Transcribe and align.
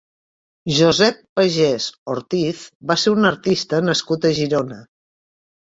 Josep 0.77 1.19
Pagès 1.39 1.89
Ortiz 2.15 2.63
va 2.93 2.97
ser 3.03 3.15
un 3.19 3.33
artista 3.33 3.85
nascut 3.91 4.27
a 4.31 4.37
Girona. 4.41 4.83